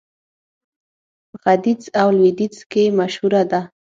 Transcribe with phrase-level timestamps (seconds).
[1.29, 3.61] په ختيځ او لوېديځ کې مشهوره ده.